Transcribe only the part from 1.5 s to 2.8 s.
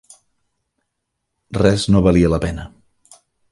Res no valia la pena.